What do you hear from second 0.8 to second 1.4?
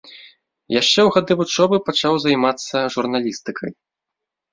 Яшчэ ў гады